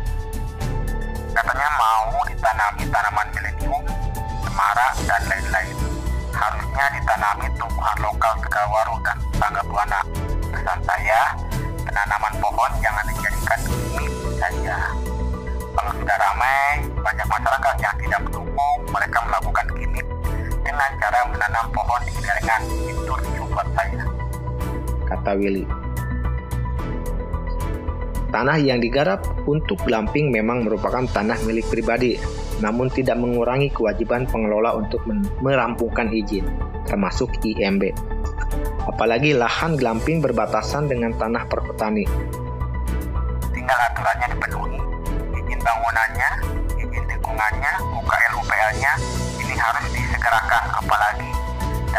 Katanya 1.30 1.68
mau 1.78 2.10
ditanami 2.26 2.82
tanaman 2.90 3.26
milenium, 3.32 3.84
cemara, 4.42 4.88
dan 5.06 5.22
lain-lain. 5.30 5.76
Harusnya 6.34 6.84
ditanami 6.98 7.46
tumbuhan 7.54 7.96
lokal 8.02 8.34
Tegalwaru 8.42 8.94
dan 9.06 9.16
tangga 9.38 9.62
buana. 9.70 10.00
Pesan 10.50 10.78
saya, 10.82 11.20
penanaman 11.86 12.34
pohon 12.42 12.70
jangan 12.82 13.04
dijadikan 13.14 13.58
gimmick 13.62 14.12
saja. 14.42 14.78
Kalau 15.72 15.92
sudah 15.96 16.16
ramai, 16.18 16.84
banyak 17.00 17.26
masyarakat 17.30 17.74
yang 17.80 17.94
tidak 18.04 18.20
mendukung, 18.26 18.78
mereka 18.92 19.18
melakukan 19.24 19.41
dengan 20.72 20.92
cara 20.96 21.20
menanam 21.28 21.66
pohon 21.68 22.00
di 22.08 22.12
lereng 22.24 22.64
itu 22.88 23.44
buat 23.52 23.68
saya 23.76 24.04
kata 25.12 25.36
Willy 25.36 25.68
Tanah 28.32 28.56
yang 28.56 28.80
digarap 28.80 29.20
untuk 29.44 29.76
glamping 29.84 30.32
memang 30.32 30.64
merupakan 30.64 31.04
tanah 31.04 31.36
milik 31.44 31.68
pribadi, 31.68 32.16
namun 32.64 32.88
tidak 32.88 33.20
mengurangi 33.20 33.68
kewajiban 33.68 34.24
pengelola 34.24 34.72
untuk 34.72 35.04
merampungkan 35.44 36.08
izin, 36.08 36.48
termasuk 36.88 37.28
IMB. 37.44 37.92
Apalagi 38.88 39.36
lahan 39.36 39.76
glamping 39.76 40.24
berbatasan 40.24 40.88
dengan 40.88 41.12
tanah 41.12 41.44
perhutani. 41.44 42.08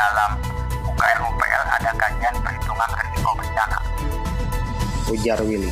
Dalam 0.03 0.31
UKL 0.83 1.19
UPL 1.23 1.63
ada 1.79 1.91
kajian 1.95 2.35
perhitungan 2.43 2.89
risiko 2.91 3.31
bencana. 3.39 3.77
Ujar 5.07 5.39
Willy. 5.47 5.71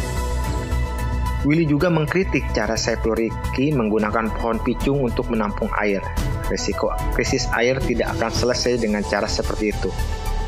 Willy 1.44 1.66
juga 1.68 1.90
mengkritik 1.92 2.46
cara 2.56 2.80
Saiful 2.80 3.18
Riki 3.18 3.74
menggunakan 3.76 4.32
pohon 4.40 4.62
picung 4.64 5.04
untuk 5.04 5.28
menampung 5.28 5.68
air. 5.76 6.00
Risiko 6.48 6.96
krisis 7.12 7.50
air 7.56 7.80
tidak 7.84 8.16
akan 8.20 8.32
selesai 8.32 8.80
dengan 8.80 9.04
cara 9.04 9.28
seperti 9.28 9.76
itu. 9.76 9.90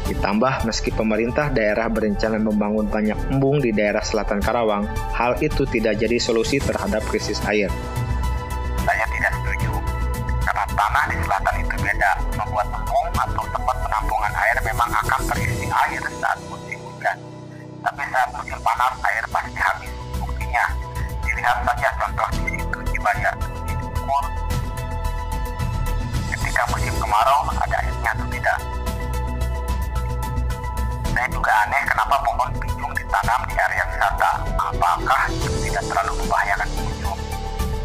Ditambah, 0.03 0.67
meski 0.67 0.91
pemerintah 0.91 1.47
daerah 1.47 1.87
berencana 1.87 2.35
membangun 2.35 2.91
banyak 2.91 3.15
embung 3.31 3.63
di 3.63 3.71
daerah 3.71 4.03
selatan 4.03 4.43
Karawang, 4.43 4.83
hal 5.15 5.39
itu 5.39 5.63
tidak 5.63 5.95
jadi 5.95 6.19
solusi 6.19 6.59
terhadap 6.59 6.99
krisis 7.07 7.39
air. 7.47 7.71
Kenapa 31.93 32.17
pohon 32.25 32.49
pinjung 32.58 32.91
ditanam 32.97 33.39
di 33.45 33.53
area 33.53 33.86
wisata. 33.86 34.32
Apakah 34.58 35.29
itu 35.29 35.49
tidak 35.69 35.86
terlalu 35.86 36.25
membahayakan 36.25 36.67
pengunjung? 36.73 37.19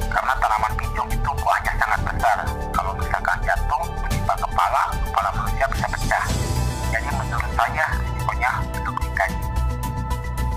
Karena 0.09 0.33
tanaman 0.41 0.73
pinjung 0.81 1.09
itu 1.13 1.31
buahnya 1.37 1.73
sangat 1.77 2.01
besar 2.09 2.39
misalkan 2.99 3.39
jatuh 3.45 3.83
menimpa 4.01 4.35
kepala, 4.41 4.83
kepala 5.05 5.31
manusia 5.37 5.67
bisa 5.69 5.87
pecah. 5.93 6.25
Jadi 6.89 7.09
menurut 7.13 7.53
saya 7.53 7.85
risikonya 8.01 8.51
untuk 8.73 8.95
dikaji. 9.05 9.43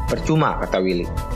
Percuma, 0.08 0.50
kata 0.64 0.78
Willy. 0.80 1.31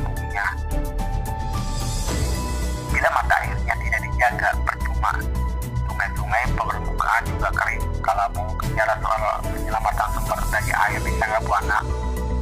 Bumbunya. 0.00 0.46
Bila 2.92 3.08
mata 3.12 3.34
airnya 3.44 3.74
tidak 3.76 4.00
dijaga, 4.08 4.48
percuma. 4.64 5.12
Sungai-sungai 5.86 6.44
permukaan 6.56 7.22
juga 7.28 7.48
kering. 7.52 7.82
Kalau 8.00 8.24
mau 8.36 8.48
bicara 8.60 8.94
soal 9.02 9.22
penyelamatan 9.44 10.08
sumber 10.16 10.38
daya 10.52 10.74
air 10.88 11.00
di 11.02 11.12
Sangga 11.18 11.40
Buana, 11.44 11.78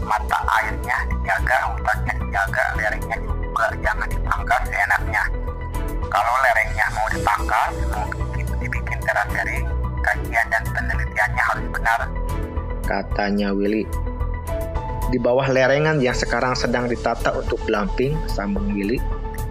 mata 0.04 0.38
airnya 0.62 0.98
dijaga, 1.10 1.56
hutannya 1.72 2.14
dijaga, 2.20 2.64
lerengnya 2.76 3.16
juga 3.24 3.66
jangan 3.82 4.08
dipangkas 4.10 4.62
seenaknya. 4.68 5.22
Kalau 6.10 6.34
lerengnya 6.42 6.86
mau 6.94 7.06
dipangkas, 7.10 7.72
mau 7.90 8.06
dibikin 8.60 8.98
teras 9.02 9.28
kering, 9.30 9.66
kajian 10.04 10.46
dan 10.52 10.62
penelitiannya 10.70 11.42
harus 11.42 11.66
benar. 11.72 12.00
Katanya 12.84 13.50
Willy. 13.50 13.88
Di 15.12 15.18
bawah 15.20 15.44
lerengan 15.52 16.00
yang 16.00 16.16
sekarang 16.16 16.56
sedang 16.56 16.88
ditata 16.88 17.34
untuk 17.36 17.60
glamping, 17.68 18.16
sambung 18.30 18.72
Willy, 18.72 18.96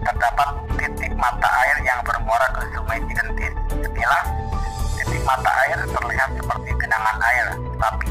terdapat 0.02 0.48
titik 0.76 1.12
mata 1.14 1.48
air 1.64 1.76
yang 1.86 2.00
bermuara 2.02 2.48
ke 2.58 2.62
sungai 2.74 2.98
Cigentis. 3.06 3.54
Sekilas, 3.80 4.26
titik 4.98 5.22
mata 5.22 5.50
air 5.66 5.78
terlihat 5.86 6.30
seperti 6.34 6.70
genangan 6.74 7.18
air, 7.22 7.46
tapi 7.78 8.08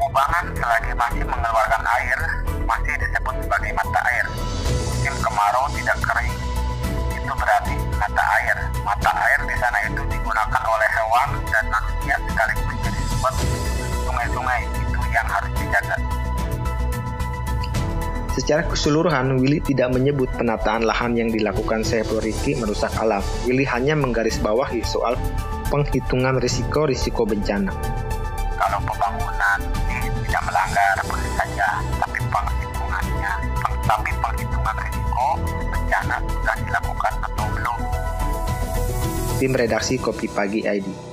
kubangan 0.00 0.44
selagi 0.56 0.92
masih 0.96 1.24
mengeluarkan 1.28 1.84
air 2.00 2.18
masih 2.64 2.94
disebut 3.02 3.34
sebagai 3.44 3.72
mata 3.74 3.99
Secara 18.50 18.66
keseluruhan, 18.66 19.38
Willy 19.38 19.62
tidak 19.62 19.94
menyebut 19.94 20.26
penataan 20.34 20.82
lahan 20.82 21.14
yang 21.14 21.30
dilakukan 21.30 21.86
Saiful 21.86 22.18
Riki 22.18 22.58
merusak 22.58 22.90
alam. 22.98 23.22
Willy 23.46 23.62
hanya 23.62 23.94
menggarisbawahi 23.94 24.82
soal 24.82 25.14
penghitungan 25.70 26.34
risiko-risiko 26.42 27.22
bencana. 27.22 27.70
Kalau 28.58 28.82
pembangunan 28.82 29.58
ini 29.86 30.10
tidak 30.26 30.42
melanggar, 30.50 30.98
boleh 31.06 31.30
saja, 31.38 31.78
tapi 32.02 32.18
penghitungannya, 32.26 33.32
tapi 33.86 34.10
penghitungan 34.18 34.76
risiko 34.82 35.26
bencana 35.70 36.16
sudah 36.18 36.56
dilakukan 36.58 37.12
atau 37.22 37.46
belum. 37.54 37.78
Tim 39.38 39.52
Redaksi 39.54 39.94
Kopi 40.02 40.26
Pagi 40.26 40.66
ID. 40.66 41.09